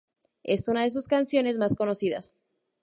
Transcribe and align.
Es 0.41 0.67
una 0.67 0.81
de 0.81 0.89
sus 0.89 1.07
canciones 1.07 1.59
más 1.59 1.75
conocidas. 1.75 2.33